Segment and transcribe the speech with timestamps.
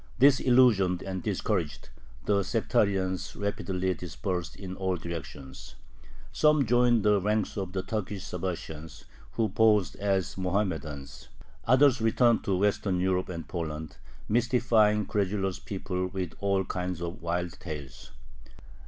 [0.17, 1.89] Disillusioned and discouraged,
[2.25, 5.75] the sectarians rapidly dispersed in all directions.
[6.31, 11.27] Some joined the ranks of the Turkish Sabbatians, who posed as Mohammedans.
[11.65, 17.59] Others returned to Western Europe and Poland, mystifying credulous people with all kinds of wild
[17.59, 18.09] tales.